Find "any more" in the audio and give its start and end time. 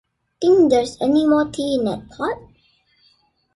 0.99-1.47